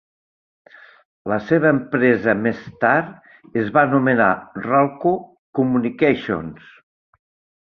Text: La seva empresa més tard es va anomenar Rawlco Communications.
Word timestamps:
La 1.31 1.37
seva 1.49 1.69
empresa 1.75 2.35
més 2.45 2.63
tard 2.85 3.59
es 3.65 3.69
va 3.77 3.83
anomenar 3.91 4.31
Rawlco 4.65 5.13
Communications. 5.61 6.73